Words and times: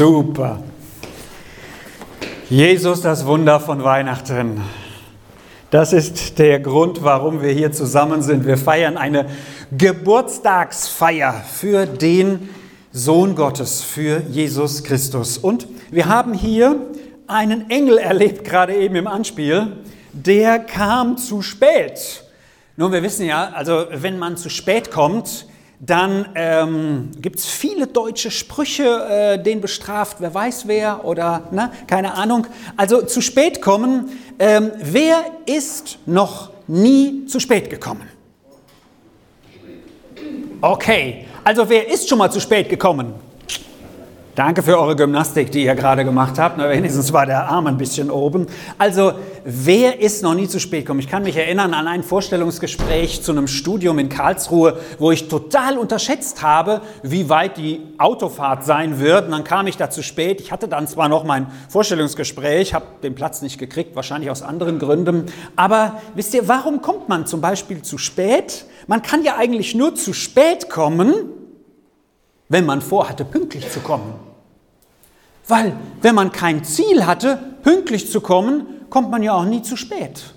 Super. 0.00 0.62
Jesus, 2.48 3.02
das 3.02 3.26
Wunder 3.26 3.60
von 3.60 3.84
Weihnachten. 3.84 4.62
Das 5.70 5.92
ist 5.92 6.38
der 6.38 6.58
Grund, 6.58 7.04
warum 7.04 7.42
wir 7.42 7.52
hier 7.52 7.70
zusammen 7.70 8.22
sind. 8.22 8.46
Wir 8.46 8.56
feiern 8.56 8.96
eine 8.96 9.26
Geburtstagsfeier 9.76 11.32
für 11.32 11.84
den 11.84 12.48
Sohn 12.92 13.36
Gottes, 13.36 13.82
für 13.82 14.20
Jesus 14.30 14.82
Christus. 14.82 15.38
Und 15.38 15.68
wir 15.92 16.06
haben 16.06 16.34
hier 16.34 16.76
einen 17.28 17.70
Engel 17.70 17.98
erlebt, 17.98 18.42
gerade 18.44 18.74
eben 18.74 18.96
im 18.96 19.06
Anspiel, 19.06 19.76
der 20.12 20.58
kam 20.58 21.16
zu 21.16 21.40
spät. 21.40 22.24
Nun, 22.76 22.90
wir 22.90 23.00
wissen 23.04 23.26
ja, 23.26 23.50
also 23.50 23.86
wenn 23.92 24.18
man 24.18 24.36
zu 24.36 24.50
spät 24.50 24.90
kommt, 24.90 25.46
dann 25.78 26.30
ähm, 26.34 27.10
gibt 27.20 27.38
es 27.38 27.46
viele 27.46 27.86
deutsche 27.86 28.32
Sprüche, 28.32 28.84
äh, 28.84 29.42
den 29.42 29.60
bestraft, 29.60 30.16
wer 30.18 30.34
weiß 30.34 30.66
wer 30.66 31.04
oder 31.04 31.44
ne, 31.52 31.70
keine 31.86 32.14
Ahnung. 32.14 32.48
Also 32.76 33.02
zu 33.02 33.20
spät 33.20 33.62
kommen. 33.62 34.10
Ähm, 34.40 34.72
wer 34.82 35.24
ist 35.46 35.98
noch 36.06 36.50
nie 36.66 37.24
zu 37.26 37.38
spät 37.38 37.70
gekommen? 37.70 38.08
Okay, 40.60 41.26
also 41.44 41.68
wer 41.68 41.88
ist 41.88 42.08
schon 42.08 42.18
mal 42.18 42.30
zu 42.30 42.40
spät 42.40 42.68
gekommen? 42.68 43.14
Danke 44.36 44.62
für 44.62 44.78
eure 44.78 44.94
Gymnastik, 44.94 45.50
die 45.50 45.64
ihr 45.64 45.74
gerade 45.74 46.04
gemacht 46.04 46.38
habt. 46.38 46.56
Na, 46.56 46.70
wenigstens 46.70 47.12
war 47.12 47.26
der 47.26 47.48
Arm 47.48 47.66
ein 47.66 47.76
bisschen 47.76 48.10
oben. 48.10 48.46
Also, 48.78 49.12
wer 49.44 50.00
ist 50.00 50.22
noch 50.22 50.34
nie 50.34 50.46
zu 50.46 50.60
spät 50.60 50.86
gekommen? 50.86 51.00
Ich 51.00 51.08
kann 51.08 51.24
mich 51.24 51.36
erinnern 51.36 51.74
an 51.74 51.88
ein 51.88 52.04
Vorstellungsgespräch 52.04 53.22
zu 53.22 53.32
einem 53.32 53.48
Studium 53.48 53.98
in 53.98 54.08
Karlsruhe, 54.08 54.78
wo 54.98 55.10
ich 55.10 55.26
total 55.26 55.76
unterschätzt 55.76 56.42
habe, 56.42 56.80
wie 57.02 57.28
weit 57.28 57.56
die 57.56 57.80
Autofahrt 57.98 58.64
sein 58.64 59.00
wird. 59.00 59.24
Und 59.24 59.32
dann 59.32 59.44
kam 59.44 59.66
ich 59.66 59.76
da 59.76 59.90
zu 59.90 60.02
spät. 60.02 60.40
Ich 60.40 60.52
hatte 60.52 60.68
dann 60.68 60.86
zwar 60.86 61.08
noch 61.08 61.24
mein 61.24 61.48
Vorstellungsgespräch, 61.68 62.72
habe 62.72 62.86
den 63.02 63.16
Platz 63.16 63.42
nicht 63.42 63.58
gekriegt, 63.58 63.96
wahrscheinlich 63.96 64.30
aus 64.30 64.42
anderen 64.42 64.78
Gründen. 64.78 65.26
Aber 65.56 66.00
wisst 66.14 66.34
ihr, 66.34 66.46
warum 66.46 66.82
kommt 66.82 67.08
man 67.08 67.26
zum 67.26 67.40
Beispiel 67.40 67.82
zu 67.82 67.98
spät? 67.98 68.64
Man 68.86 69.02
kann 69.02 69.24
ja 69.24 69.36
eigentlich 69.36 69.74
nur 69.74 69.96
zu 69.96 70.12
spät 70.12 70.70
kommen, 70.70 71.14
wenn 72.50 72.66
man 72.66 72.82
vorhatte, 72.82 73.24
pünktlich 73.24 73.70
zu 73.70 73.80
kommen. 73.80 74.12
Weil 75.48 75.72
wenn 76.02 76.14
man 76.14 76.32
kein 76.32 76.64
Ziel 76.64 77.06
hatte, 77.06 77.38
pünktlich 77.62 78.10
zu 78.10 78.20
kommen, 78.20 78.66
kommt 78.90 79.10
man 79.10 79.22
ja 79.22 79.32
auch 79.32 79.44
nie 79.44 79.62
zu 79.62 79.76
spät. 79.76 80.34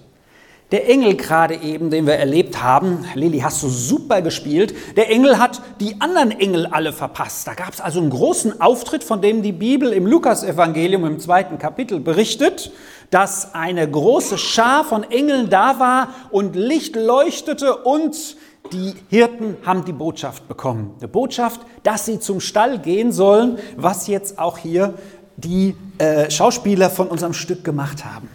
Der 0.72 0.90
Engel 0.90 1.16
gerade 1.16 1.56
eben, 1.56 1.90
den 1.92 2.08
wir 2.08 2.16
erlebt 2.16 2.64
haben, 2.64 3.06
Lili, 3.14 3.40
hast 3.40 3.62
du 3.62 3.68
super 3.68 4.22
gespielt. 4.22 4.74
Der 4.96 5.10
Engel 5.10 5.38
hat 5.38 5.62
die 5.80 6.02
anderen 6.02 6.32
Engel 6.32 6.66
alle 6.68 6.94
verpasst. 6.94 7.46
Da 7.48 7.54
gab 7.54 7.74
es 7.74 7.82
also 7.82 8.00
einen 8.00 8.10
großen 8.10 8.60
Auftritt, 8.62 9.04
von 9.04 9.22
dem 9.22 9.44
die 9.44 9.52
Bibel 9.52 9.92
im 9.92 10.08
Lukasevangelium 10.08 11.06
im 11.06 11.20
zweiten 11.20 11.60
Kapitel 11.60 12.00
berichtet, 12.00 12.72
dass 13.12 13.54
eine 13.54 13.90
große 13.90 14.40
Schar 14.40 14.84
von 14.84 15.04
Engeln 15.04 15.50
da 15.50 15.80
war 15.80 16.10
und 16.32 16.56
Licht 16.56 16.96
leuchtete 16.96 17.76
und 17.76 18.36
die 18.72 18.96
Hirten 19.10 19.58
haben 19.66 19.86
die 19.86 19.94
Botschaft 19.94 20.48
bekommen. 20.48 20.96
Eine 21.00 21.08
Botschaft, 21.08 21.62
dass 21.84 22.06
sie 22.06 22.20
zum 22.20 22.40
Stall 22.40 22.80
gehen 22.80 23.12
sollen, 23.12 23.60
was 23.76 24.08
jetzt 24.08 24.40
auch 24.40 24.58
hier 24.58 24.94
die 25.38 25.76
äh, 25.98 26.30
Schauspieler 26.30 26.90
von 26.90 27.08
unserem 27.08 27.34
Stück 27.34 27.64
gemacht 27.64 28.06
haben. 28.06 28.30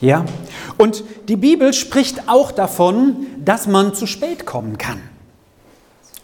Ja? 0.00 0.24
Und 0.78 1.04
die 1.28 1.36
Bibel 1.36 1.72
spricht 1.72 2.28
auch 2.28 2.52
davon, 2.52 3.26
dass 3.44 3.66
man 3.66 3.94
zu 3.94 4.06
spät 4.06 4.46
kommen 4.46 4.78
kann. 4.78 5.00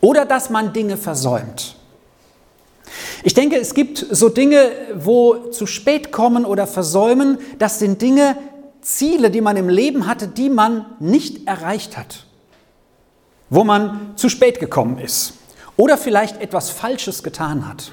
Oder 0.00 0.24
dass 0.24 0.50
man 0.50 0.72
Dinge 0.72 0.96
versäumt. 0.96 1.76
Ich 3.24 3.34
denke, 3.34 3.56
es 3.56 3.74
gibt 3.74 4.04
so 4.10 4.28
Dinge, 4.28 4.70
wo 4.96 5.50
zu 5.50 5.66
spät 5.66 6.12
kommen 6.12 6.44
oder 6.44 6.66
versäumen, 6.66 7.38
das 7.58 7.78
sind 7.78 8.02
Dinge, 8.02 8.36
Ziele, 8.82 9.30
die 9.30 9.40
man 9.40 9.56
im 9.56 9.68
Leben 9.68 10.06
hatte, 10.08 10.26
die 10.26 10.50
man 10.50 10.86
nicht 10.98 11.46
erreicht 11.46 11.96
hat 11.96 12.26
wo 13.52 13.64
man 13.64 14.12
zu 14.16 14.30
spät 14.30 14.58
gekommen 14.60 14.98
ist 14.98 15.34
oder 15.76 15.98
vielleicht 15.98 16.40
etwas 16.40 16.70
Falsches 16.70 17.22
getan 17.22 17.68
hat. 17.68 17.92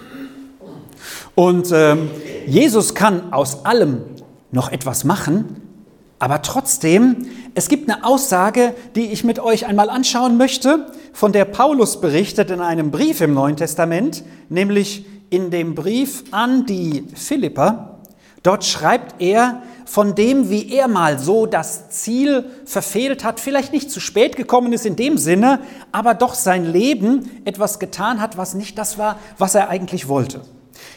Und 1.36 1.72
ähm, 1.74 2.09
Jesus 2.47 2.96
kann 2.96 3.34
aus 3.34 3.66
allem 3.66 4.02
noch 4.52 4.72
etwas 4.72 5.03
machen, 5.03 5.62
aber 6.18 6.42
trotzdem, 6.42 7.28
es 7.56 7.68
gibt 7.68 7.90
eine 7.90 8.06
Aussage, 8.06 8.74
die 8.96 9.12
ich 9.12 9.25
mit 9.25 9.40
euch 9.40 9.66
einmal 9.66 9.90
anschauen 9.90 10.38
möchte, 10.38 10.88
von 11.12 11.34
der 11.34 11.46
Paulus 11.46 12.00
berichtet 12.00 12.52
in 12.52 12.62
einem 12.62 12.90
Brief 12.90 13.20
im 13.20 13.34
Neuen 13.34 13.58
Testament, 13.58 14.24
nämlich 14.47 15.06
in 15.30 15.52
dem 15.52 15.76
Brief 15.76 16.24
an 16.31 16.66
die 16.66 17.06
Philipper. 17.16 18.00
Dort 18.44 18.64
schreibt 18.64 19.22
er, 19.22 19.62
von 19.89 20.13
dem, 20.13 20.51
wie 20.51 20.72
er 20.72 20.88
mal 20.88 21.17
so 21.17 21.47
das 21.47 21.89
Ziel 21.89 22.45
verfehlt 22.66 23.23
hat, 23.23 23.39
vielleicht 23.39 23.73
nicht 23.73 23.89
zu 23.89 24.00
spät 24.00 24.35
gekommen 24.35 24.72
ist 24.72 24.85
in 24.85 24.95
dem 24.95 25.17
Sinne, 25.17 25.61
aber 25.91 26.13
doch 26.13 26.35
sein 26.35 26.72
Leben 26.72 27.41
etwas 27.44 27.79
getan 27.79 28.22
hat, 28.22 28.38
was 28.38 28.53
nicht 28.53 28.78
das 28.78 28.99
war, 28.99 29.17
was 29.39 29.55
er 29.55 29.69
eigentlich 29.69 30.07
wollte. 30.07 30.41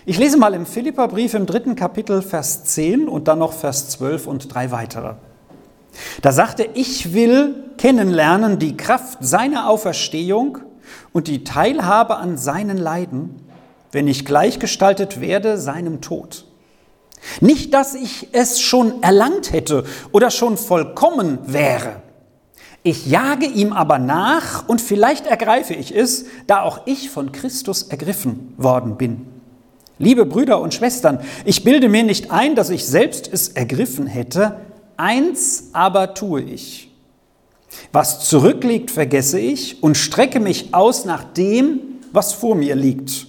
Ich 0.04 0.19
lese 0.19 0.36
mal 0.36 0.52
im 0.52 0.66
Philipperbrief 0.66 1.32
im 1.32 1.47
dritten 1.47 1.75
Kapitel 1.75 2.20
Vers 2.20 2.64
10 2.64 3.08
und 3.08 3.28
dann 3.28 3.38
noch 3.38 3.54
Vers 3.54 3.88
12 3.88 4.26
und 4.26 4.54
drei 4.54 4.70
weitere. 4.72 5.14
Da 6.20 6.31
sagte, 6.31 6.69
ich 6.75 7.14
will 7.14 7.54
kennenlernen 7.78 8.58
die 8.58 8.76
Kraft 8.76 9.19
seiner 9.22 9.70
Auferstehung 9.70 10.58
und 11.14 11.28
die 11.28 11.44
Teilhabe 11.44 12.16
an 12.16 12.36
seinen 12.36 12.76
Leiden, 12.76 13.36
wenn 13.91 14.06
ich 14.06 14.26
gleichgestaltet 14.26 15.22
werde 15.22 15.56
seinem 15.56 16.02
Tod 16.02 16.44
nicht, 17.41 17.75
dass 17.75 17.94
ich 17.94 18.28
es 18.33 18.60
schon 18.60 19.03
erlangt 19.03 19.53
hätte 19.53 19.84
oder 20.12 20.31
schon 20.31 20.56
vollkommen 20.56 21.38
wäre. 21.47 22.03
Ich 22.84 23.06
jage 23.06 23.47
ihm 23.47 23.72
aber 23.72 23.99
nach 23.99 24.69
und 24.69 24.81
vielleicht 24.81 25.27
ergreife 25.27 25.72
ich 25.75 25.94
es, 25.94 26.27
da 26.49 26.62
auch 26.62 26.81
ich 26.87 27.11
von 27.11 27.31
Christus 27.31 27.84
ergriffen 27.84 28.55
worden 28.56 28.97
bin. 28.97 29.27
Liebe 29.99 30.27
Brüder 30.27 30.61
und 30.61 30.75
Schwestern, 30.75 31.21
ich 31.44 31.62
bilde 31.62 31.88
mir 31.88 32.03
nicht 32.03 32.32
ein, 32.32 32.56
dass 32.56 32.71
ich 32.71 32.84
selbst 32.84 33.32
es 33.32 33.50
ergriffen 33.50 34.09
hätte, 34.09 34.56
eins 34.97 35.69
aber 35.72 36.15
tue 36.15 36.43
ich. 36.43 36.91
Was 37.93 38.28
zurückliegt, 38.28 38.91
vergesse 38.91 39.38
ich 39.38 39.82
und 39.82 39.97
strecke 39.97 40.41
mich 40.41 40.75
aus 40.75 41.05
nach 41.05 41.22
dem, 41.22 41.81
was 42.11 42.32
vor 42.32 42.56
mir 42.56 42.75
liegt. 42.75 43.28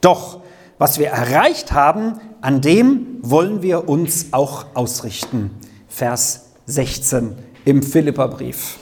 Doch 0.00 0.40
was 0.78 1.00
wir 1.00 1.08
erreicht 1.08 1.72
haben, 1.72 2.20
an 2.40 2.60
dem 2.60 3.18
wollen 3.22 3.62
wir 3.62 3.88
uns 3.88 4.28
auch 4.32 4.66
ausrichten. 4.74 5.50
Vers 5.88 6.50
16 6.66 7.34
im 7.64 7.82
Philipperbrief. 7.82 8.76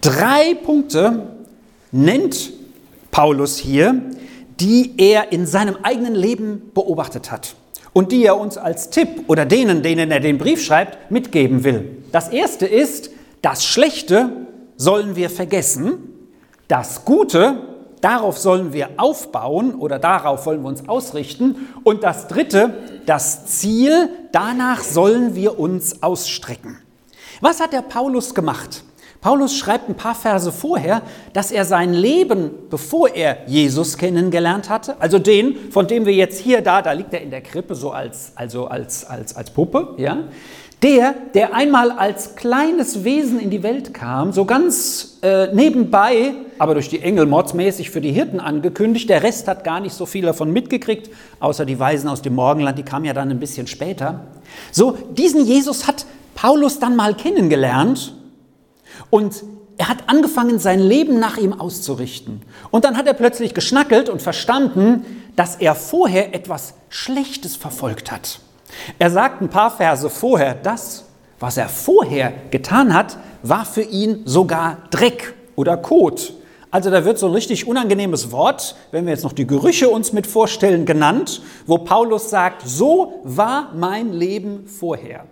Drei 0.00 0.54
Punkte 0.54 1.36
nennt 1.92 2.52
Paulus 3.10 3.56
hier, 3.56 4.02
die 4.60 4.94
er 4.98 5.32
in 5.32 5.46
seinem 5.46 5.76
eigenen 5.82 6.14
Leben 6.14 6.70
beobachtet 6.74 7.30
hat 7.30 7.56
und 7.92 8.12
die 8.12 8.24
er 8.24 8.38
uns 8.38 8.58
als 8.58 8.90
Tipp 8.90 9.24
oder 9.26 9.44
denen, 9.44 9.82
denen 9.82 10.10
er 10.10 10.20
den 10.20 10.38
Brief 10.38 10.62
schreibt, 10.62 11.10
mitgeben 11.10 11.64
will. 11.64 12.02
Das 12.12 12.28
erste 12.28 12.66
ist, 12.66 13.10
das 13.42 13.64
Schlechte 13.64 14.46
sollen 14.76 15.16
wir 15.16 15.30
vergessen, 15.30 15.98
das 16.68 17.04
Gute 17.04 17.75
Darauf 18.00 18.38
sollen 18.38 18.72
wir 18.72 18.90
aufbauen 18.98 19.74
oder 19.74 19.98
darauf 19.98 20.46
wollen 20.46 20.62
wir 20.62 20.68
uns 20.68 20.88
ausrichten. 20.88 21.68
Und 21.82 22.02
das 22.02 22.28
Dritte, 22.28 22.74
das 23.06 23.46
Ziel, 23.46 24.10
danach 24.32 24.82
sollen 24.82 25.34
wir 25.34 25.58
uns 25.58 26.02
ausstrecken. 26.02 26.78
Was 27.40 27.60
hat 27.60 27.72
der 27.72 27.82
Paulus 27.82 28.34
gemacht? 28.34 28.84
Paulus 29.20 29.56
schreibt 29.56 29.88
ein 29.88 29.96
paar 29.96 30.14
Verse 30.14 30.52
vorher, 30.52 31.02
dass 31.32 31.50
er 31.50 31.64
sein 31.64 31.92
Leben, 31.92 32.50
bevor 32.70 33.08
er 33.08 33.38
Jesus 33.46 33.98
kennengelernt 33.98 34.70
hatte, 34.70 34.94
also 35.00 35.18
den, 35.18 35.72
von 35.72 35.88
dem 35.88 36.06
wir 36.06 36.12
jetzt 36.12 36.38
hier 36.38 36.60
da, 36.60 36.80
da 36.80 36.92
liegt 36.92 37.12
er 37.12 37.22
in 37.22 37.30
der 37.30 37.40
Krippe 37.40 37.74
so 37.74 37.90
als, 37.90 38.32
also 38.36 38.66
als, 38.66 39.04
als, 39.04 39.34
als 39.34 39.50
Puppe, 39.50 39.94
ja, 39.96 40.18
der, 40.82 41.14
der 41.34 41.54
einmal 41.54 41.90
als 41.90 42.36
kleines 42.36 43.02
Wesen 43.02 43.40
in 43.40 43.50
die 43.50 43.62
Welt 43.62 43.94
kam, 43.94 44.32
so 44.32 44.44
ganz 44.44 45.18
äh, 45.22 45.52
nebenbei, 45.54 46.34
aber 46.58 46.74
durch 46.74 46.88
die 46.88 47.00
Engel 47.00 47.26
mordsmäßig 47.26 47.90
für 47.90 48.00
die 48.00 48.12
Hirten 48.12 48.40
angekündigt. 48.40 49.08
Der 49.08 49.22
Rest 49.22 49.48
hat 49.48 49.64
gar 49.64 49.80
nicht 49.80 49.94
so 49.94 50.04
viel 50.04 50.26
davon 50.26 50.52
mitgekriegt, 50.52 51.10
außer 51.40 51.64
die 51.64 51.78
Weisen 51.78 52.08
aus 52.08 52.22
dem 52.22 52.34
Morgenland, 52.34 52.78
die 52.78 52.82
kamen 52.82 53.06
ja 53.06 53.14
dann 53.14 53.30
ein 53.30 53.40
bisschen 53.40 53.66
später. 53.66 54.26
So, 54.70 54.98
diesen 55.16 55.46
Jesus 55.46 55.86
hat 55.86 56.04
Paulus 56.34 56.78
dann 56.78 56.94
mal 56.94 57.14
kennengelernt 57.14 58.14
und 59.08 59.42
er 59.78 59.88
hat 59.88 60.08
angefangen, 60.08 60.58
sein 60.58 60.80
Leben 60.80 61.18
nach 61.18 61.36
ihm 61.36 61.52
auszurichten. 61.52 62.42
Und 62.70 62.84
dann 62.84 62.96
hat 62.96 63.06
er 63.06 63.14
plötzlich 63.14 63.52
geschnackelt 63.54 64.08
und 64.08 64.22
verstanden, 64.22 65.04
dass 65.36 65.56
er 65.56 65.74
vorher 65.74 66.34
etwas 66.34 66.74
Schlechtes 66.88 67.56
verfolgt 67.56 68.10
hat. 68.10 68.40
Er 68.98 69.10
sagt 69.10 69.42
ein 69.42 69.48
paar 69.48 69.70
Verse 69.70 70.08
vorher, 70.10 70.54
das, 70.54 71.04
was 71.38 71.56
er 71.56 71.68
vorher 71.68 72.32
getan 72.50 72.94
hat, 72.94 73.18
war 73.42 73.64
für 73.64 73.82
ihn 73.82 74.22
sogar 74.24 74.78
Dreck 74.90 75.34
oder 75.54 75.76
Kot. 75.76 76.32
Also 76.70 76.90
da 76.90 77.04
wird 77.04 77.18
so 77.18 77.26
ein 77.26 77.32
richtig 77.32 77.66
unangenehmes 77.66 78.32
Wort, 78.32 78.76
wenn 78.90 79.06
wir 79.06 79.12
jetzt 79.12 79.24
noch 79.24 79.32
die 79.32 79.46
Gerüche 79.46 79.88
uns 79.88 80.12
mit 80.12 80.26
vorstellen, 80.26 80.84
genannt, 80.84 81.40
wo 81.66 81.78
Paulus 81.78 82.28
sagt, 82.28 82.62
so 82.66 83.20
war 83.24 83.72
mein 83.74 84.12
Leben 84.12 84.66
vorher. 84.66 85.24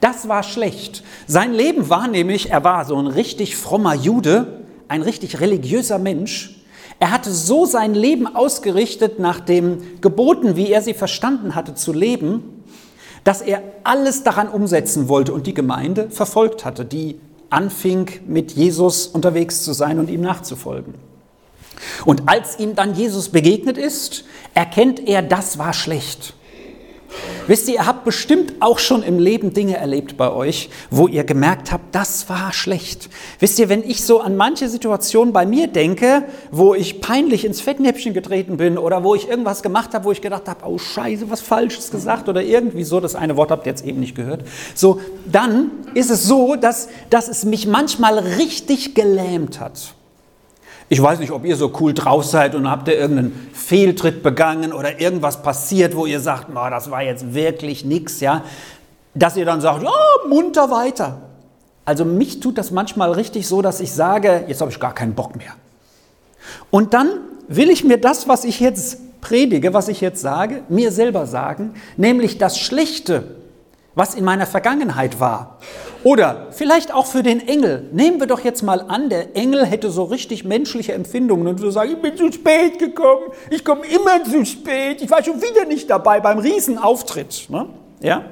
Das 0.00 0.28
war 0.28 0.42
schlecht. 0.42 1.04
Sein 1.26 1.54
Leben 1.54 1.88
war 1.88 2.08
nämlich, 2.08 2.50
er 2.50 2.64
war 2.64 2.84
so 2.84 2.96
ein 2.96 3.06
richtig 3.06 3.56
frommer 3.56 3.94
Jude, 3.94 4.64
ein 4.88 5.02
richtig 5.02 5.40
religiöser 5.40 5.98
Mensch. 5.98 6.60
Er 6.98 7.10
hatte 7.10 7.30
so 7.30 7.66
sein 7.66 7.94
Leben 7.94 8.26
ausgerichtet 8.26 9.18
nach 9.18 9.40
den 9.40 10.00
Geboten, 10.00 10.56
wie 10.56 10.70
er 10.70 10.82
sie 10.82 10.94
verstanden 10.94 11.54
hatte 11.54 11.74
zu 11.74 11.92
leben, 11.92 12.51
dass 13.24 13.40
er 13.40 13.62
alles 13.84 14.24
daran 14.24 14.48
umsetzen 14.48 15.08
wollte 15.08 15.32
und 15.32 15.46
die 15.46 15.54
Gemeinde 15.54 16.10
verfolgt 16.10 16.64
hatte, 16.64 16.84
die 16.84 17.20
anfing 17.50 18.08
mit 18.26 18.52
Jesus 18.52 19.06
unterwegs 19.06 19.62
zu 19.62 19.72
sein 19.72 19.98
und 19.98 20.08
ihm 20.08 20.22
nachzufolgen. 20.22 20.94
Und 22.04 22.22
als 22.26 22.58
ihm 22.58 22.74
dann 22.74 22.94
Jesus 22.94 23.28
begegnet 23.28 23.76
ist, 23.76 24.24
erkennt 24.54 25.06
er, 25.06 25.22
das 25.22 25.58
war 25.58 25.72
schlecht. 25.72 26.34
Wisst 27.46 27.68
ihr, 27.68 27.74
ihr 27.74 27.86
habt 27.86 28.04
bestimmt 28.04 28.54
auch 28.60 28.78
schon 28.78 29.02
im 29.02 29.18
Leben 29.18 29.52
Dinge 29.52 29.76
erlebt 29.76 30.16
bei 30.16 30.30
euch, 30.30 30.70
wo 30.90 31.08
ihr 31.08 31.24
gemerkt 31.24 31.72
habt, 31.72 31.94
das 31.94 32.28
war 32.28 32.52
schlecht. 32.52 33.08
Wisst 33.40 33.58
ihr, 33.58 33.68
wenn 33.68 33.82
ich 33.82 34.04
so 34.04 34.20
an 34.20 34.36
manche 34.36 34.68
Situationen 34.68 35.32
bei 35.32 35.44
mir 35.44 35.66
denke, 35.66 36.24
wo 36.50 36.74
ich 36.74 37.00
peinlich 37.00 37.44
ins 37.44 37.60
Fettnäpfchen 37.60 38.14
getreten 38.14 38.56
bin 38.56 38.78
oder 38.78 39.02
wo 39.02 39.14
ich 39.14 39.28
irgendwas 39.28 39.62
gemacht 39.62 39.94
habe, 39.94 40.04
wo 40.04 40.12
ich 40.12 40.20
gedacht 40.20 40.48
habe, 40.48 40.64
oh 40.66 40.78
Scheiße, 40.78 41.30
was 41.30 41.40
Falsches 41.40 41.90
gesagt 41.90 42.28
oder 42.28 42.42
irgendwie 42.42 42.84
so, 42.84 43.00
das 43.00 43.14
eine 43.14 43.36
Wort 43.36 43.50
habt 43.50 43.66
ihr 43.66 43.70
jetzt 43.70 43.84
eben 43.84 44.00
nicht 44.00 44.14
gehört, 44.14 44.44
so, 44.74 45.00
dann 45.26 45.70
ist 45.94 46.10
es 46.10 46.24
so, 46.24 46.54
dass, 46.56 46.88
dass 47.10 47.28
es 47.28 47.44
mich 47.44 47.66
manchmal 47.66 48.18
richtig 48.18 48.94
gelähmt 48.94 49.60
hat. 49.60 49.94
Ich 50.92 51.02
weiß 51.02 51.20
nicht, 51.20 51.30
ob 51.30 51.46
ihr 51.46 51.56
so 51.56 51.72
cool 51.80 51.94
drauf 51.94 52.22
seid 52.22 52.54
und 52.54 52.70
habt 52.70 52.86
ihr 52.86 52.98
irgendeinen 52.98 53.48
Fehltritt 53.54 54.22
begangen 54.22 54.74
oder 54.74 55.00
irgendwas 55.00 55.40
passiert, 55.40 55.96
wo 55.96 56.04
ihr 56.04 56.20
sagt, 56.20 56.48
oh, 56.50 56.68
das 56.68 56.90
war 56.90 57.02
jetzt 57.02 57.32
wirklich 57.32 57.86
nichts, 57.86 58.20
ja, 58.20 58.44
dass 59.14 59.38
ihr 59.38 59.46
dann 59.46 59.62
sagt, 59.62 59.84
ja, 59.84 59.90
munter 60.28 60.70
weiter. 60.70 61.22
Also 61.86 62.04
mich 62.04 62.40
tut 62.40 62.58
das 62.58 62.72
manchmal 62.72 63.12
richtig 63.12 63.48
so, 63.48 63.62
dass 63.62 63.80
ich 63.80 63.90
sage, 63.90 64.44
jetzt 64.48 64.60
habe 64.60 64.70
ich 64.70 64.78
gar 64.78 64.94
keinen 64.94 65.14
Bock 65.14 65.34
mehr. 65.34 65.54
Und 66.70 66.92
dann 66.92 67.08
will 67.48 67.70
ich 67.70 67.84
mir 67.84 67.96
das, 67.96 68.28
was 68.28 68.44
ich 68.44 68.60
jetzt 68.60 68.98
predige, 69.22 69.72
was 69.72 69.88
ich 69.88 70.02
jetzt 70.02 70.20
sage, 70.20 70.62
mir 70.68 70.92
selber 70.92 71.24
sagen, 71.24 71.72
nämlich 71.96 72.36
das 72.36 72.58
Schlechte, 72.58 73.36
was 73.94 74.14
in 74.14 74.24
meiner 74.24 74.46
Vergangenheit 74.46 75.20
war. 75.20 75.58
Oder 76.04 76.48
vielleicht 76.50 76.92
auch 76.92 77.06
für 77.06 77.22
den 77.22 77.46
Engel. 77.46 77.88
Nehmen 77.92 78.18
wir 78.18 78.26
doch 78.26 78.40
jetzt 78.40 78.62
mal 78.62 78.80
an, 78.88 79.08
der 79.08 79.36
Engel 79.36 79.64
hätte 79.66 79.90
so 79.90 80.04
richtig 80.04 80.44
menschliche 80.44 80.94
Empfindungen 80.94 81.46
und 81.46 81.60
würde 81.60 81.72
sagen, 81.72 81.92
ich 81.92 82.02
bin 82.02 82.16
zu 82.16 82.32
spät 82.32 82.78
gekommen, 82.78 83.26
ich 83.50 83.64
komme 83.64 83.82
immer 83.86 84.24
zu 84.24 84.44
spät, 84.44 85.00
ich 85.00 85.10
war 85.10 85.22
schon 85.22 85.40
wieder 85.40 85.64
nicht 85.64 85.88
dabei 85.88 86.20
beim 86.20 86.38
Riesenauftritt. 86.38 87.46
Ne? 87.50 87.66
Ja? 88.00 88.24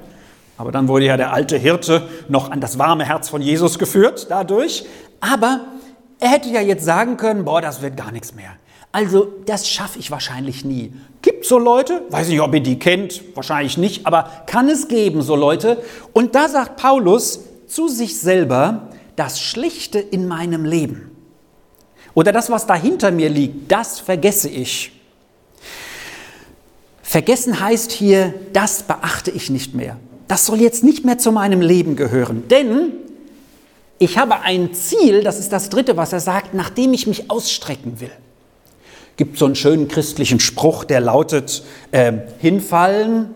Aber 0.57 0.73
dann 0.73 0.89
wurde 0.89 1.07
ja 1.07 1.17
der 1.17 1.33
alte 1.33 1.57
Hirte 1.57 2.03
noch 2.29 2.51
an 2.51 2.61
das 2.61 2.79
warme 2.79 3.05
Herz 3.05 3.29
von 3.29 3.41
Jesus 3.41 3.79
geführt 3.79 4.27
dadurch. 4.31 4.85
Aber 5.21 5.61
er 6.19 6.29
hätte 6.29 6.49
ja 6.51 6.61
jetzt 6.61 6.85
sagen 6.85 7.17
können, 7.17 7.45
boah, 7.45 7.63
das 7.63 7.81
wird 7.83 7.97
gar 7.97 8.13
nichts 8.13 8.35
mehr. 8.35 8.51
Also 8.93 9.29
das 9.47 9.69
schaffe 9.69 9.99
ich 9.99 10.11
wahrscheinlich 10.11 10.65
nie. 10.65 10.93
Gibt 11.23 11.45
so 11.47 11.59
Leute, 11.59 12.03
weiß 12.11 12.29
nicht, 12.29 12.41
ob 12.41 12.55
ihr 12.55 12.61
die 12.61 12.79
kennt, 12.79 13.23
wahrscheinlich 13.37 13.79
nicht, 13.79 14.07
aber 14.07 14.45
kann 14.47 14.69
es 14.69 14.89
geben, 14.89 15.23
so 15.23 15.37
Leute. 15.37 15.83
Und 16.13 16.35
da 16.35 16.49
sagt 16.49 16.77
Paulus 16.77 17.41
zu 17.69 17.89
sich 17.89 18.19
selber, 18.19 18.89
das 19.15 19.41
Schlichte 19.41 19.99
in 19.99 20.27
meinem 20.27 20.65
Leben 20.65 21.11
oder 22.15 22.33
das, 22.33 22.51
was 22.51 22.67
dahinter 22.67 23.11
mir 23.11 23.29
liegt, 23.29 23.71
das 23.71 24.01
vergesse 24.01 24.49
ich. 24.49 24.93
Vergessen 27.03 27.61
heißt 27.61 27.93
hier, 27.93 28.35
das 28.53 28.83
beachte 28.85 29.31
ich 29.31 29.51
nicht 29.51 29.75
mehr. 29.75 29.99
Das 30.27 30.47
soll 30.47 30.61
jetzt 30.61 30.83
nicht 30.83 31.05
mehr 31.05 31.19
zu 31.19 31.33
meinem 31.33 31.61
Leben 31.61 31.97
gehören, 31.97 32.49
denn 32.49 32.93
ich 33.99 34.17
habe 34.17 34.41
ein 34.41 34.73
Ziel, 34.75 35.23
das 35.23 35.39
ist 35.39 35.53
das 35.53 35.69
dritte, 35.69 35.97
was 35.97 36.13
er 36.13 36.21
sagt, 36.21 36.55
nachdem 36.55 36.93
ich 36.93 37.07
mich 37.07 37.31
ausstrecken 37.31 38.01
will 38.01 38.11
gibt 39.21 39.37
so 39.37 39.45
einen 39.45 39.55
schönen 39.55 39.87
christlichen 39.87 40.41
Spruch, 40.41 40.85
der 40.85 41.03
lautet, 41.03 41.63
äh, 41.91 42.11
hinfallen 42.39 43.27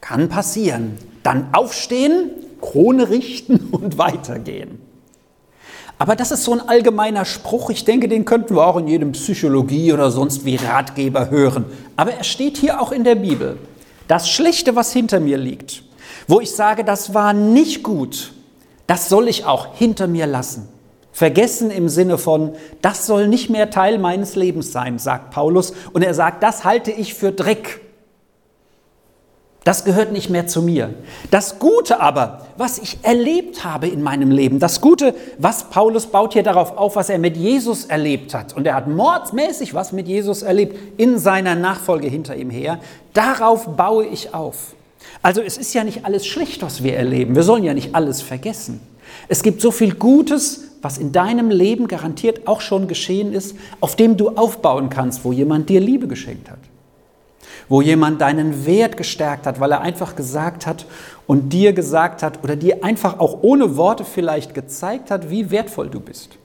kann 0.00 0.30
passieren, 0.30 0.96
dann 1.22 1.48
aufstehen, 1.52 2.30
Krone 2.62 3.10
richten 3.10 3.68
und 3.72 3.98
weitergehen. 3.98 4.80
Aber 5.98 6.16
das 6.16 6.30
ist 6.30 6.44
so 6.44 6.54
ein 6.54 6.66
allgemeiner 6.66 7.26
Spruch, 7.26 7.68
ich 7.68 7.84
denke, 7.84 8.08
den 8.08 8.24
könnten 8.24 8.56
wir 8.56 8.66
auch 8.66 8.78
in 8.78 8.88
jedem 8.88 9.12
Psychologie 9.12 9.92
oder 9.92 10.10
sonst 10.10 10.46
wie 10.46 10.56
Ratgeber 10.56 11.28
hören. 11.28 11.66
Aber 11.94 12.14
er 12.14 12.24
steht 12.24 12.56
hier 12.56 12.80
auch 12.80 12.90
in 12.90 13.04
der 13.04 13.16
Bibel. 13.16 13.58
Das 14.06 14.30
Schlechte, 14.30 14.76
was 14.76 14.94
hinter 14.94 15.20
mir 15.20 15.36
liegt, 15.36 15.82
wo 16.26 16.40
ich 16.40 16.52
sage, 16.52 16.84
das 16.84 17.12
war 17.12 17.34
nicht 17.34 17.82
gut, 17.82 18.32
das 18.86 19.10
soll 19.10 19.28
ich 19.28 19.44
auch 19.44 19.76
hinter 19.76 20.06
mir 20.06 20.26
lassen. 20.26 20.70
Vergessen 21.18 21.72
im 21.72 21.88
Sinne 21.88 22.16
von, 22.16 22.52
das 22.80 23.04
soll 23.04 23.26
nicht 23.26 23.50
mehr 23.50 23.70
Teil 23.70 23.98
meines 23.98 24.36
Lebens 24.36 24.70
sein, 24.70 25.00
sagt 25.00 25.32
Paulus. 25.32 25.72
Und 25.92 26.04
er 26.04 26.14
sagt, 26.14 26.44
das 26.44 26.62
halte 26.62 26.92
ich 26.92 27.14
für 27.14 27.32
Dreck. 27.32 27.80
Das 29.64 29.84
gehört 29.84 30.12
nicht 30.12 30.30
mehr 30.30 30.46
zu 30.46 30.62
mir. 30.62 30.94
Das 31.32 31.58
Gute 31.58 32.00
aber, 32.00 32.46
was 32.56 32.78
ich 32.78 32.98
erlebt 33.02 33.64
habe 33.64 33.88
in 33.88 34.00
meinem 34.00 34.30
Leben, 34.30 34.60
das 34.60 34.80
Gute, 34.80 35.12
was 35.38 35.64
Paulus 35.64 36.06
baut 36.06 36.34
hier 36.34 36.44
darauf 36.44 36.78
auf, 36.78 36.94
was 36.94 37.10
er 37.10 37.18
mit 37.18 37.36
Jesus 37.36 37.86
erlebt 37.86 38.32
hat. 38.32 38.54
Und 38.54 38.64
er 38.68 38.76
hat 38.76 38.86
mordsmäßig 38.86 39.74
was 39.74 39.90
mit 39.90 40.06
Jesus 40.06 40.42
erlebt 40.42 41.00
in 41.00 41.18
seiner 41.18 41.56
Nachfolge 41.56 42.06
hinter 42.06 42.36
ihm 42.36 42.50
her. 42.50 42.78
Darauf 43.12 43.66
baue 43.76 44.06
ich 44.06 44.34
auf. 44.34 44.76
Also 45.20 45.42
es 45.42 45.58
ist 45.58 45.74
ja 45.74 45.82
nicht 45.82 46.04
alles 46.04 46.24
schlecht, 46.24 46.62
was 46.62 46.84
wir 46.84 46.94
erleben. 46.96 47.34
Wir 47.34 47.42
sollen 47.42 47.64
ja 47.64 47.74
nicht 47.74 47.96
alles 47.96 48.22
vergessen. 48.22 48.80
Es 49.26 49.42
gibt 49.42 49.60
so 49.60 49.70
viel 49.70 49.94
Gutes, 49.94 50.64
was 50.82 50.98
in 50.98 51.12
deinem 51.12 51.50
Leben 51.50 51.88
garantiert 51.88 52.46
auch 52.46 52.60
schon 52.60 52.86
geschehen 52.86 53.32
ist, 53.32 53.56
auf 53.80 53.96
dem 53.96 54.16
du 54.16 54.30
aufbauen 54.30 54.90
kannst, 54.90 55.24
wo 55.24 55.32
jemand 55.32 55.68
dir 55.68 55.80
Liebe 55.80 56.06
geschenkt 56.06 56.50
hat. 56.50 56.60
Wo 57.68 57.82
jemand 57.82 58.20
deinen 58.20 58.64
Wert 58.64 58.96
gestärkt 58.96 59.46
hat, 59.46 59.60
weil 59.60 59.72
er 59.72 59.80
einfach 59.80 60.16
gesagt 60.16 60.66
hat 60.66 60.86
und 61.26 61.52
dir 61.52 61.72
gesagt 61.72 62.22
hat 62.22 62.42
oder 62.42 62.56
dir 62.56 62.84
einfach 62.84 63.18
auch 63.18 63.42
ohne 63.42 63.76
Worte 63.76 64.04
vielleicht 64.04 64.54
gezeigt 64.54 65.10
hat, 65.10 65.30
wie 65.30 65.50
wertvoll 65.50 65.88
du 65.88 66.00
bist. 66.00 66.38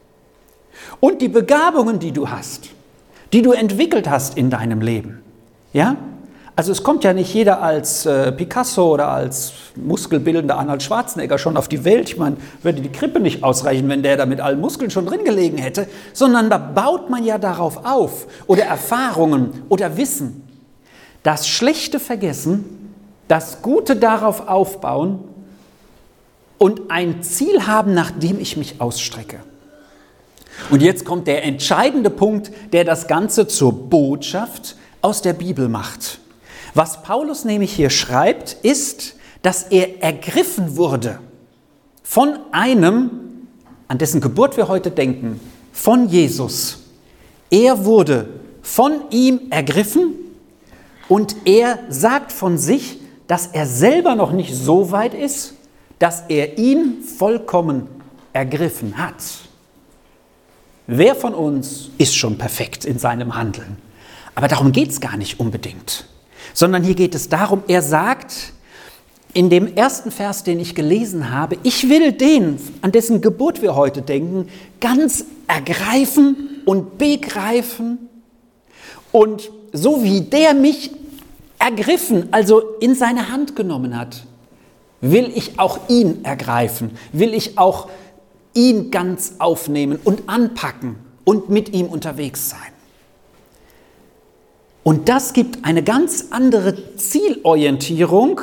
Und 1.00 1.22
die 1.22 1.30
Begabungen, 1.30 2.00
die 2.00 2.12
du 2.12 2.30
hast, 2.30 2.70
die 3.32 3.42
du 3.42 3.51
entwickelt 3.51 4.10
hast 4.10 4.38
in 4.38 4.50
deinem 4.50 4.82
Leben. 4.82 5.22
Ja? 5.72 5.98
Also 6.56 6.72
es 6.72 6.84
kommt 6.84 7.04
ja 7.04 7.14
nicht 7.14 7.34
jeder 7.34 7.64
als 7.64 8.06
äh, 8.06 8.32
Picasso 8.32 8.94
oder 8.94 9.08
als 9.08 9.54
muskelbildender 9.76 10.56
Arnold 10.56 10.84
Schwarzenegger 10.84 11.40
schon 11.40 11.58
auf 11.58 11.68
die 11.68 11.84
Welt. 11.84 12.10
Ich 12.10 12.18
meine, 12.18 12.38
würde 12.62 12.82
die 12.82 12.92
Krippe 12.92 13.20
nicht 13.20 13.44
ausreichen, 13.44 13.90
wenn 13.90 14.04
der 14.04 14.18
da 14.18 14.28
mit 14.28 14.40
allen 14.40 14.62
Muskeln 14.62 14.92
schon 14.92 15.08
drin 15.08 15.24
gelegen 15.24 15.58
hätte, 15.58 15.88
sondern 16.14 16.52
da 16.52 16.60
baut 16.60 17.10
man 17.10 17.26
ja 17.26 17.40
darauf 17.40 17.86
auf 17.86 18.28
oder 18.46 18.66
Erfahrungen 18.66 19.64
oder 19.70 19.98
Wissen. 19.98 20.48
Das 21.24 21.48
Schlechte 21.48 22.00
vergessen, 22.00 22.94
das 23.28 23.64
Gute 23.64 23.96
darauf 23.96 24.48
aufbauen 24.48 25.24
und 26.60 26.92
ein 26.92 27.24
Ziel 27.24 27.66
haben, 27.66 27.96
nach 27.96 28.12
dem 28.12 28.40
ich 28.40 28.58
mich 28.58 28.80
ausstrecke. 28.80 29.40
Und 30.70 30.84
jetzt 30.84 31.04
kommt 31.04 31.26
der 31.26 31.44
entscheidende 31.44 32.12
Punkt, 32.12 32.52
der 32.74 32.84
das 32.84 33.08
Ganze 33.08 33.48
zur 33.48 33.90
Botschaft 33.90 34.76
aus 35.02 35.24
der 35.24 35.34
Bibel 35.34 35.68
macht. 35.68 36.20
Was 36.74 37.03
Paulus 37.03 37.46
nämlich 37.46 37.74
hier 37.74 37.89
schreibt, 37.89 38.53
ist, 38.63 39.15
dass 39.42 39.63
er 39.63 40.01
ergriffen 40.01 40.75
wurde 40.75 41.20
von 42.01 42.38
einem, 42.51 43.48
an 43.88 43.98
dessen 43.98 44.22
Geburt 44.22 44.58
wir 44.58 44.68
heute 44.68 44.89
denken, 44.89 45.39
von 45.72 46.08
Jesus. 46.08 46.80
Er 47.50 47.86
wurde 47.86 48.27
von 48.62 49.10
ihm 49.12 49.42
ergriffen 49.51 50.15
und 51.10 51.36
er 51.46 51.80
sagt 51.89 52.32
von 52.32 52.58
sich, 52.58 53.00
dass 53.27 53.48
er 53.48 53.68
selber 53.68 54.15
noch 54.15 54.32
nicht 54.32 54.56
so 54.56 54.92
weit 54.92 55.13
ist, 55.13 55.53
dass 56.00 56.24
er 56.27 56.58
ihn 56.58 57.03
vollkommen 57.03 57.88
ergriffen 58.34 58.98
hat. 58.98 59.24
Wer 60.88 61.15
von 61.15 61.34
uns 61.34 61.89
ist 61.98 62.15
schon 62.15 62.38
perfekt 62.38 62.84
in 62.84 63.00
seinem 63.00 63.36
Handeln? 63.36 63.77
Aber 64.36 64.48
darum 64.48 64.72
geht 64.72 64.89
es 64.89 65.00
gar 65.00 65.18
nicht 65.18 65.39
unbedingt 65.39 66.06
sondern 66.54 66.84
hier 66.84 66.96
geht 66.96 67.16
es 67.16 67.30
darum, 67.30 67.64
er 67.68 67.82
sagt, 67.82 68.54
in 69.34 69.50
dem 69.50 69.76
ersten 69.76 70.12
Vers, 70.12 70.44
den 70.44 70.60
ich 70.60 70.76
gelesen 70.76 71.32
habe, 71.32 71.58
ich 71.64 71.90
will 71.90 72.12
den, 72.12 72.60
an 72.82 72.92
dessen 72.92 73.22
Geburt 73.22 73.62
wir 73.62 73.76
heute 73.76 74.02
denken, 74.02 74.48
ganz 74.80 75.26
ergreifen 75.48 76.62
und 76.66 76.98
begreifen. 76.98 78.10
Und 79.12 79.50
so 79.72 80.04
wie 80.04 80.22
der 80.22 80.54
mich 80.54 80.92
ergriffen, 81.58 82.28
also 82.32 82.62
in 82.80 82.94
seine 82.94 83.32
Hand 83.32 83.56
genommen 83.56 83.98
hat, 83.98 84.24
will 85.02 85.32
ich 85.36 85.60
auch 85.60 85.90
ihn 85.90 86.24
ergreifen, 86.24 86.92
will 87.12 87.34
ich 87.34 87.58
auch 87.58 87.90
ihn 88.54 88.92
ganz 88.92 89.36
aufnehmen 89.40 90.00
und 90.04 90.30
anpacken 90.30 90.96
und 91.24 91.50
mit 91.50 91.74
ihm 91.74 91.88
unterwegs 91.88 92.50
sein. 92.50 92.73
Und 94.84 95.08
das 95.10 95.34
gibt 95.34 95.66
eine 95.66 95.82
ganz 95.82 96.28
andere 96.32 96.96
Zielorientierung, 96.98 98.42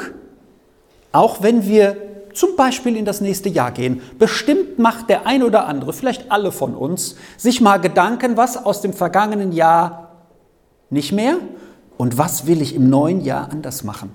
auch 1.13 1.43
wenn 1.43 1.67
wir 1.67 1.97
zum 2.33 2.57
Beispiel 2.57 2.97
in 2.97 3.05
das 3.05 3.21
nächste 3.21 3.49
Jahr 3.49 3.73
gehen. 3.73 4.01
Bestimmt 4.19 4.79
macht 4.79 5.09
der 5.09 5.27
ein 5.27 5.43
oder 5.43 5.67
andere, 5.67 5.93
vielleicht 5.93 6.31
alle 6.31 6.53
von 6.53 6.75
uns, 6.75 7.17
sich 7.37 7.61
mal 7.61 7.79
Gedanken, 7.79 8.37
was 8.37 8.65
aus 8.65 8.81
dem 8.81 8.93
vergangenen 8.93 9.53
Jahr 9.53 10.13
nicht 10.89 11.13
mehr 11.13 11.37
und 11.99 12.19
was 12.19 12.47
will 12.47 12.63
ich 12.63 12.75
im 12.75 12.89
neuen 12.89 13.21
Jahr 13.21 13.51
anders 13.51 13.85
machen. 13.85 14.11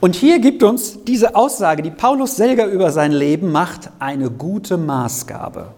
Und 0.00 0.14
hier 0.14 0.38
gibt 0.38 0.62
uns 0.62 1.04
diese 1.04 1.34
Aussage, 1.34 1.82
die 1.82 1.90
Paulus 1.90 2.36
selber 2.36 2.66
über 2.66 2.90
sein 2.90 3.12
Leben 3.12 3.52
macht, 3.52 3.90
eine 3.98 4.30
gute 4.30 4.76
Maßgabe. 4.76 5.68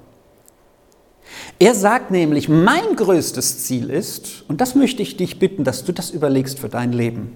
Er 1.58 1.74
sagt 1.74 2.10
nämlich, 2.10 2.48
mein 2.48 2.96
größtes 2.96 3.64
Ziel 3.64 3.90
ist, 3.90 4.44
und 4.48 4.60
das 4.60 4.74
möchte 4.74 5.02
ich 5.02 5.16
dich 5.16 5.38
bitten, 5.38 5.64
dass 5.64 5.84
du 5.84 5.92
das 5.92 6.10
überlegst 6.10 6.58
für 6.58 6.68
dein 6.68 6.92
Leben, 6.92 7.32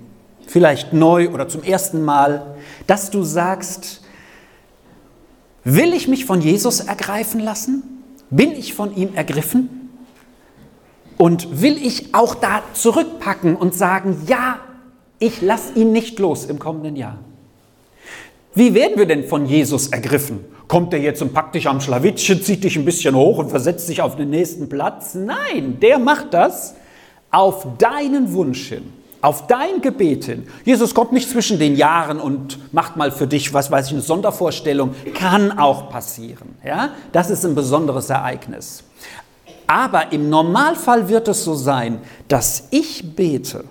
vielleicht 0.46 0.92
neu 0.92 1.30
oder 1.30 1.48
zum 1.48 1.62
ersten 1.62 2.04
Mal, 2.04 2.54
dass 2.86 3.10
du 3.10 3.22
sagst, 3.24 4.02
will 5.64 5.92
ich 5.92 6.08
mich 6.08 6.24
von 6.24 6.40
Jesus 6.40 6.80
ergreifen 6.80 7.40
lassen? 7.40 7.82
Bin 8.30 8.52
ich 8.52 8.74
von 8.74 8.94
ihm 8.96 9.14
ergriffen? 9.14 9.90
Und 11.18 11.60
will 11.60 11.76
ich 11.76 12.14
auch 12.14 12.34
da 12.34 12.62
zurückpacken 12.74 13.56
und 13.56 13.74
sagen, 13.74 14.22
ja, 14.26 14.58
ich 15.18 15.40
lasse 15.40 15.74
ihn 15.74 15.92
nicht 15.92 16.18
los 16.18 16.46
im 16.46 16.58
kommenden 16.58 16.96
Jahr. 16.96 17.18
Wie 18.54 18.74
werden 18.74 18.98
wir 18.98 19.06
denn 19.06 19.24
von 19.24 19.46
Jesus 19.46 19.88
ergriffen? 19.88 20.44
Kommt 20.68 20.92
er 20.92 21.00
jetzt 21.00 21.22
und 21.22 21.32
packt 21.32 21.54
dich 21.54 21.68
am 21.68 21.80
Schlawittchen, 21.80 22.42
zieht 22.42 22.64
dich 22.64 22.76
ein 22.76 22.84
bisschen 22.84 23.14
hoch 23.14 23.38
und 23.38 23.50
versetzt 23.50 23.88
dich 23.88 24.02
auf 24.02 24.16
den 24.16 24.30
nächsten 24.30 24.68
Platz? 24.68 25.14
Nein, 25.14 25.78
der 25.80 25.98
macht 25.98 26.34
das 26.34 26.74
auf 27.30 27.66
deinen 27.78 28.32
Wunsch 28.34 28.68
hin, 28.68 28.92
auf 29.22 29.46
dein 29.46 29.80
Gebet 29.80 30.26
hin. 30.26 30.46
Jesus 30.64 30.94
kommt 30.94 31.12
nicht 31.12 31.30
zwischen 31.30 31.58
den 31.58 31.76
Jahren 31.76 32.20
und 32.20 32.58
macht 32.72 32.96
mal 32.96 33.10
für 33.10 33.26
dich, 33.26 33.54
was 33.54 33.70
weiß 33.70 33.86
ich, 33.86 33.92
eine 33.92 34.02
Sondervorstellung. 34.02 34.94
Kann 35.14 35.58
auch 35.58 35.88
passieren. 35.88 36.54
Ja? 36.64 36.90
Das 37.12 37.30
ist 37.30 37.44
ein 37.44 37.54
besonderes 37.54 38.10
Ereignis. 38.10 38.84
Aber 39.66 40.12
im 40.12 40.28
Normalfall 40.28 41.08
wird 41.08 41.28
es 41.28 41.44
so 41.44 41.54
sein, 41.54 41.98
dass 42.28 42.68
ich 42.70 43.16
bete 43.16 43.64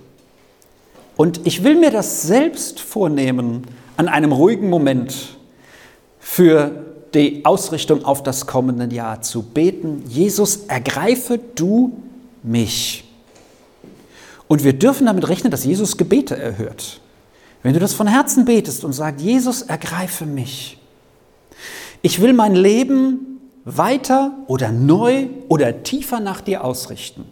und 1.16 1.46
ich 1.46 1.62
will 1.62 1.76
mir 1.76 1.90
das 1.90 2.22
selbst 2.22 2.80
vornehmen, 2.80 3.64
an 3.96 4.08
einem 4.08 4.32
ruhigen 4.32 4.70
Moment 4.70 5.14
für 6.18 6.70
die 7.14 7.44
Ausrichtung 7.44 8.04
auf 8.04 8.22
das 8.22 8.46
kommende 8.46 8.94
Jahr 8.94 9.20
zu 9.22 9.42
beten, 9.42 10.04
Jesus, 10.08 10.64
ergreife 10.68 11.38
du 11.54 11.92
mich. 12.42 13.04
Und 14.48 14.64
wir 14.64 14.72
dürfen 14.72 15.06
damit 15.06 15.28
rechnen, 15.28 15.50
dass 15.50 15.64
Jesus 15.64 15.96
Gebete 15.96 16.36
erhört. 16.36 17.00
Wenn 17.62 17.74
du 17.74 17.80
das 17.80 17.94
von 17.94 18.06
Herzen 18.06 18.44
betest 18.44 18.84
und 18.84 18.92
sagst, 18.92 19.20
Jesus, 19.20 19.62
ergreife 19.62 20.26
mich. 20.26 20.78
Ich 22.02 22.20
will 22.20 22.32
mein 22.32 22.54
Leben 22.54 23.40
weiter 23.64 24.32
oder 24.48 24.72
neu 24.72 25.26
oder 25.48 25.82
tiefer 25.82 26.18
nach 26.18 26.40
dir 26.40 26.64
ausrichten. 26.64 27.24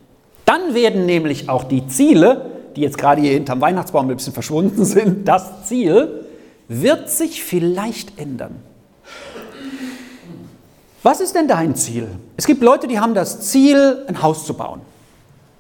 Dann 0.45 0.75
werden 0.75 1.07
nämlich 1.07 1.49
auch 1.49 1.65
die 1.65 1.87
Ziele, 1.89 2.51
die 2.77 2.83
jetzt 2.83 2.99
gerade 2.99 3.21
hier 3.21 3.33
hinterm 3.33 3.61
Weihnachtsbaum 3.61 4.09
ein 4.09 4.17
bisschen 4.17 4.33
verschwunden 4.33 4.85
sind, 4.85 5.27
das 5.27 5.67
Ziel 5.67 6.25
wird 6.71 7.11
sich 7.11 7.43
vielleicht 7.43 8.17
ändern. 8.17 8.55
Was 11.03 11.21
ist 11.21 11.35
denn 11.35 11.49
dein 11.49 11.75
Ziel? 11.75 12.07
Es 12.37 12.47
gibt 12.47 12.63
Leute, 12.63 12.87
die 12.87 13.01
haben 13.01 13.13
das 13.13 13.41
Ziel, 13.41 14.05
ein 14.07 14.23
Haus 14.23 14.47
zu 14.47 14.55
bauen. 14.55 14.81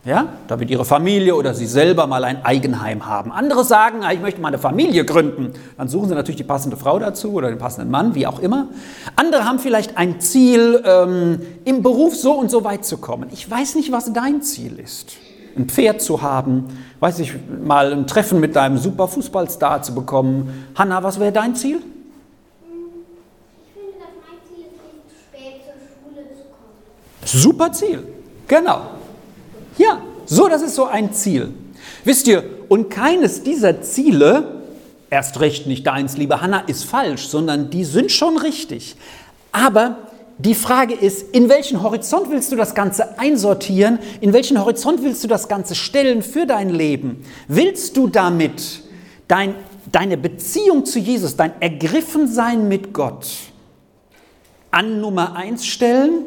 Ja, 0.04 0.28
damit 0.48 0.70
ihre 0.70 0.84
Familie 0.86 1.34
oder 1.34 1.52
sie 1.52 1.66
selber 1.66 2.06
mal 2.06 2.24
ein 2.24 2.42
Eigenheim 2.44 3.06
haben. 3.06 3.32
Andere 3.32 3.64
sagen, 3.64 4.02
ah, 4.02 4.12
ich 4.12 4.20
möchte 4.20 4.40
mal 4.40 4.48
eine 4.48 4.58
Familie 4.58 5.04
gründen. 5.04 5.52
Dann 5.76 5.88
suchen 5.88 6.08
sie 6.08 6.14
natürlich 6.14 6.36
die 6.36 6.44
passende 6.44 6.78
Frau 6.78 6.98
dazu 6.98 7.32
oder 7.32 7.48
den 7.48 7.58
passenden 7.58 7.90
Mann, 7.90 8.14
wie 8.14 8.26
auch 8.26 8.38
immer. 8.38 8.68
Andere 9.16 9.44
haben 9.44 9.58
vielleicht 9.58 9.98
ein 9.98 10.20
Ziel, 10.20 10.80
ähm, 10.86 11.42
im 11.64 11.82
Beruf 11.82 12.14
so 12.14 12.32
und 12.32 12.50
so 12.50 12.64
weit 12.64 12.86
zu 12.86 12.96
kommen. 12.96 13.28
Ich 13.32 13.50
weiß 13.50 13.74
nicht, 13.74 13.92
was 13.92 14.12
dein 14.12 14.40
Ziel 14.42 14.78
ist 14.78 15.16
ein 15.57 15.69
Pferd 15.69 16.00
zu 16.00 16.23
haben, 16.23 16.66
weiß 17.00 17.19
ich, 17.21 17.33
mal 17.64 17.92
ein 17.92 18.07
Treffen 18.07 18.40
mit 18.40 18.57
deinem 18.57 18.78
super 18.78 19.09
Fußballstar 19.09 19.83
zu 19.83 19.95
bekommen. 19.95 20.69
Hanna, 20.75 21.02
was 21.02 21.19
wäre 21.19 21.33
dein 21.33 21.54
Ziel? 21.54 21.78
Ich 21.78 21.83
finde, 23.73 23.99
dass 23.99 24.09
mein 24.26 24.38
Ziel 24.49 24.66
ist, 24.66 24.73
nicht 24.83 25.09
zu 25.09 25.14
spät 25.28 25.62
zur 25.64 25.75
Schule 25.88 26.28
zu 26.35 26.45
kommen. 26.45 27.42
Super 27.42 27.73
Ziel, 27.73 28.07
genau. 28.47 28.83
Ja, 29.78 30.00
so, 30.26 30.49
das 30.49 30.62
ist 30.62 30.75
so 30.75 30.87
ein 30.87 31.12
Ziel. 31.12 31.52
Wisst 32.04 32.28
ihr, 32.28 32.45
und 32.69 32.88
keines 32.90 33.42
dieser 33.42 33.83
Ziele, 33.83 34.62
erst 35.11 35.40
recht 35.40 35.66
nicht 35.66 35.87
deins, 35.87 36.16
liebe 36.16 36.40
Hanna, 36.40 36.61
ist 36.61 36.85
falsch, 36.85 37.28
sondern 37.28 37.71
die 37.71 37.85
sind 37.85 38.12
schon 38.12 38.38
richtig. 38.38 38.97
Aber 39.52 39.97
die 40.44 40.54
Frage 40.54 40.94
ist, 40.94 41.35
in 41.35 41.50
welchen 41.50 41.82
Horizont 41.82 42.30
willst 42.30 42.50
du 42.50 42.56
das 42.56 42.75
Ganze 42.75 43.18
einsortieren? 43.18 43.99
In 44.23 44.32
welchen 44.32 44.59
Horizont 44.59 45.02
willst 45.02 45.23
du 45.23 45.28
das 45.28 45.49
Ganze 45.49 45.75
stellen 45.75 46.23
für 46.23 46.47
dein 46.47 46.70
Leben? 46.70 47.23
Willst 47.47 47.97
du 47.97 48.09
damit 48.09 48.82
dein, 49.28 49.54
deine 49.92 50.16
Beziehung 50.16 50.87
zu 50.87 50.99
Jesus, 50.99 51.37
dein 51.37 51.52
Ergriffensein 51.61 52.68
mit 52.68 52.94
Gott 52.94 53.26
an 54.70 55.00
Nummer 55.00 55.37
eins 55.37 55.66
stellen 55.66 56.25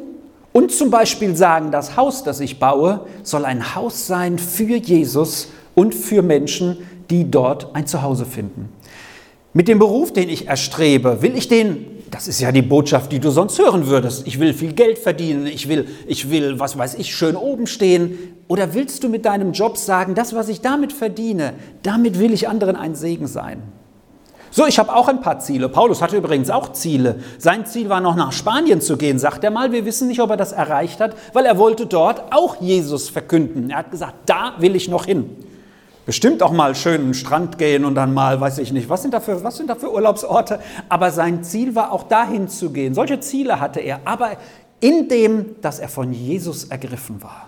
und 0.51 0.71
zum 0.71 0.91
Beispiel 0.91 1.35
sagen, 1.35 1.71
das 1.71 1.97
Haus, 1.97 2.23
das 2.23 2.39
ich 2.39 2.59
baue, 2.59 3.07
soll 3.23 3.45
ein 3.45 3.73
Haus 3.73 4.05
sein 4.05 4.37
für 4.37 4.75
Jesus 4.75 5.47
und 5.73 5.95
für 5.95 6.21
Menschen, 6.21 6.77
die 7.09 7.31
dort 7.31 7.75
ein 7.75 7.87
Zuhause 7.87 8.25
finden? 8.25 8.69
Mit 9.53 9.67
dem 9.67 9.79
Beruf, 9.79 10.13
den 10.13 10.29
ich 10.29 10.47
erstrebe, 10.47 11.21
will 11.21 11.35
ich 11.35 11.47
den 11.47 11.92
das 12.13 12.27
ist 12.27 12.39
ja 12.39 12.51
die 12.51 12.61
Botschaft, 12.61 13.11
die 13.11 13.19
du 13.19 13.31
sonst 13.31 13.57
hören 13.57 13.87
würdest. 13.87 14.27
Ich 14.27 14.39
will 14.39 14.53
viel 14.53 14.73
Geld 14.73 14.99
verdienen, 14.99 15.47
ich 15.47 15.67
will, 15.67 15.87
ich 16.05 16.29
will, 16.29 16.59
was 16.59 16.77
weiß 16.77 16.93
ich, 16.95 17.15
schön 17.15 17.35
oben 17.35 17.65
stehen. 17.65 18.35
Oder 18.47 18.75
willst 18.75 19.03
du 19.03 19.09
mit 19.09 19.25
deinem 19.25 19.51
Job 19.51 19.77
sagen, 19.77 20.13
das, 20.13 20.35
was 20.35 20.47
ich 20.47 20.61
damit 20.61 20.93
verdiene, 20.93 21.53
damit 21.81 22.19
will 22.19 22.31
ich 22.31 22.47
anderen 22.47 22.75
ein 22.75 22.93
Segen 22.93 23.25
sein? 23.25 23.63
So, 24.51 24.67
ich 24.67 24.77
habe 24.77 24.95
auch 24.95 25.07
ein 25.07 25.21
paar 25.21 25.39
Ziele. 25.39 25.69
Paulus 25.69 26.03
hatte 26.03 26.15
übrigens 26.15 26.51
auch 26.51 26.73
Ziele. 26.73 27.15
Sein 27.39 27.65
Ziel 27.65 27.89
war 27.89 27.99
noch 27.99 28.15
nach 28.15 28.31
Spanien 28.31 28.79
zu 28.79 28.97
gehen, 28.97 29.17
sagt 29.17 29.43
er 29.43 29.49
mal. 29.49 29.71
Wir 29.71 29.83
wissen 29.83 30.07
nicht, 30.07 30.21
ob 30.21 30.29
er 30.29 30.37
das 30.37 30.51
erreicht 30.51 30.99
hat, 30.99 31.15
weil 31.33 31.47
er 31.47 31.57
wollte 31.57 31.87
dort 31.87 32.31
auch 32.31 32.61
Jesus 32.61 33.09
verkünden. 33.09 33.71
Er 33.71 33.77
hat 33.77 33.89
gesagt, 33.89 34.13
da 34.27 34.53
will 34.59 34.75
ich 34.75 34.87
noch 34.87 35.05
hin 35.05 35.31
bestimmt 36.05 36.43
auch 36.43 36.51
mal 36.51 36.75
schön 36.75 37.01
den 37.01 37.13
Strand 37.13 37.57
gehen 37.57 37.85
und 37.85 37.95
dann 37.95 38.13
mal, 38.13 38.39
weiß 38.39 38.57
ich 38.59 38.71
nicht, 38.71 38.89
was 38.89 39.01
sind 39.01 39.13
da 39.13 39.19
für, 39.19 39.43
was 39.43 39.57
sind 39.57 39.69
da 39.69 39.75
für 39.75 39.91
Urlaubsorte. 39.91 40.59
Aber 40.89 41.11
sein 41.11 41.43
Ziel 41.43 41.75
war 41.75 41.91
auch 41.91 42.03
dahin 42.03 42.47
zu 42.47 42.71
gehen. 42.71 42.93
Solche 42.93 43.19
Ziele 43.19 43.59
hatte 43.59 43.79
er, 43.79 44.01
aber 44.05 44.37
in 44.79 45.07
dem, 45.07 45.61
dass 45.61 45.79
er 45.79 45.89
von 45.89 46.11
Jesus 46.11 46.65
ergriffen 46.65 47.23
war. 47.23 47.47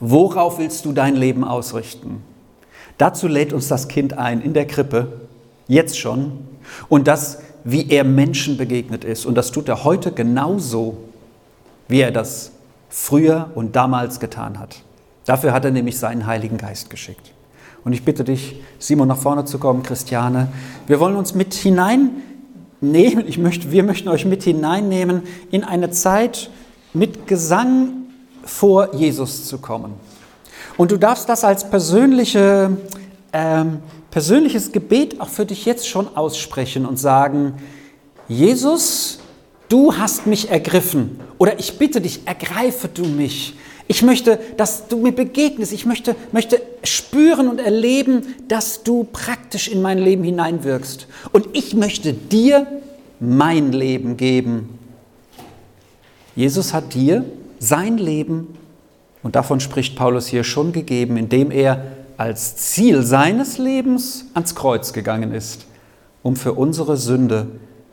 Worauf 0.00 0.58
willst 0.58 0.84
du 0.84 0.92
dein 0.92 1.16
Leben 1.16 1.44
ausrichten? 1.44 2.22
Dazu 2.96 3.28
lädt 3.28 3.52
uns 3.52 3.68
das 3.68 3.88
Kind 3.88 4.16
ein 4.16 4.40
in 4.40 4.54
der 4.54 4.66
Krippe, 4.66 5.20
jetzt 5.66 5.98
schon, 5.98 6.46
und 6.88 7.06
das, 7.06 7.40
wie 7.64 7.90
er 7.90 8.04
Menschen 8.04 8.56
begegnet 8.56 9.04
ist. 9.04 9.26
Und 9.26 9.34
das 9.34 9.50
tut 9.50 9.68
er 9.68 9.84
heute 9.84 10.12
genauso, 10.12 10.98
wie 11.86 12.00
er 12.00 12.12
das 12.12 12.52
früher 12.88 13.50
und 13.54 13.76
damals 13.76 14.20
getan 14.20 14.58
hat. 14.58 14.82
Dafür 15.28 15.52
hat 15.52 15.66
er 15.66 15.70
nämlich 15.70 15.98
seinen 15.98 16.24
Heiligen 16.24 16.56
Geist 16.56 16.88
geschickt. 16.88 17.34
Und 17.84 17.92
ich 17.92 18.02
bitte 18.02 18.24
dich, 18.24 18.62
Simon, 18.78 19.08
nach 19.08 19.18
vorne 19.18 19.44
zu 19.44 19.58
kommen, 19.58 19.82
Christiane. 19.82 20.48
Wir 20.86 21.00
wollen 21.00 21.16
uns 21.16 21.34
mit 21.34 21.52
hineinnehmen, 21.52 23.28
ich 23.28 23.36
möchte, 23.36 23.70
wir 23.70 23.82
möchten 23.82 24.08
euch 24.08 24.24
mit 24.24 24.42
hineinnehmen 24.44 25.24
in 25.50 25.64
eine 25.64 25.90
Zeit 25.90 26.48
mit 26.94 27.26
Gesang 27.26 27.90
vor 28.42 28.94
Jesus 28.94 29.44
zu 29.44 29.58
kommen. 29.58 29.92
Und 30.78 30.92
du 30.92 30.96
darfst 30.96 31.28
das 31.28 31.44
als 31.44 31.68
persönliche, 31.68 32.78
ähm, 33.34 33.80
persönliches 34.10 34.72
Gebet 34.72 35.20
auch 35.20 35.28
für 35.28 35.44
dich 35.44 35.66
jetzt 35.66 35.86
schon 35.86 36.16
aussprechen 36.16 36.86
und 36.86 36.98
sagen, 36.98 37.52
Jesus, 38.28 39.18
du 39.68 39.94
hast 39.94 40.26
mich 40.26 40.50
ergriffen 40.50 41.20
oder 41.36 41.58
ich 41.58 41.76
bitte 41.76 42.00
dich, 42.00 42.26
ergreife 42.26 42.88
du 42.88 43.04
mich 43.04 43.54
Ich 43.90 44.02
möchte, 44.02 44.38
dass 44.58 44.86
du 44.86 44.98
mir 44.98 45.12
begegnest. 45.12 45.72
Ich 45.72 45.86
möchte, 45.86 46.14
möchte 46.30 46.60
spüren 46.84 47.48
und 47.48 47.58
erleben, 47.58 48.34
dass 48.46 48.82
du 48.82 49.04
praktisch 49.04 49.66
in 49.68 49.80
mein 49.80 49.98
Leben 49.98 50.22
hineinwirkst. 50.22 51.08
Und 51.32 51.48
ich 51.54 51.74
möchte 51.74 52.12
dir 52.12 52.66
mein 53.18 53.72
Leben 53.72 54.18
geben. 54.18 54.78
Jesus 56.36 56.74
hat 56.74 56.94
dir 56.94 57.24
sein 57.58 57.98
Leben, 57.98 58.54
und 59.22 59.34
davon 59.34 59.58
spricht 59.58 59.96
Paulus 59.96 60.28
hier 60.28 60.44
schon 60.44 60.72
gegeben, 60.72 61.16
indem 61.16 61.50
er 61.50 61.82
als 62.18 62.56
Ziel 62.56 63.02
seines 63.02 63.58
Lebens 63.58 64.26
ans 64.34 64.54
Kreuz 64.54 64.92
gegangen 64.92 65.32
ist, 65.32 65.66
um 66.22 66.36
für 66.36 66.52
unsere 66.52 66.96
Sünde 66.96 67.48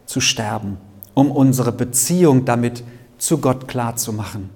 zu 0.05 0.19
sterben, 0.19 0.77
um 1.13 1.31
unsere 1.31 1.71
Beziehung 1.71 2.45
damit 2.45 2.83
zu 3.17 3.39
Gott 3.39 3.67
klar 3.67 3.95
zu 3.95 4.13
machen. 4.13 4.49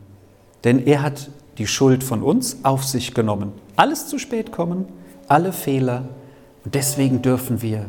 Denn 0.64 0.86
er 0.86 1.02
hat 1.02 1.30
die 1.58 1.68
Schuld 1.68 2.04
von 2.04 2.24
uns 2.24 2.58
auf 2.64 2.84
sich 2.84 3.14
genommen. 3.14 3.52
Alles 3.76 4.08
zu 4.08 4.18
spät 4.18 4.52
kommen, 4.52 4.86
alle 5.28 5.52
Fehler. 5.52 6.10
Und 6.66 6.76
deswegen 6.76 7.22
dürfen 7.22 7.62
wir 7.62 7.86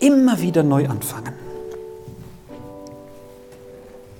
immer 0.00 0.40
wieder 0.40 0.62
neu 0.62 0.88
anfangen. 0.88 1.41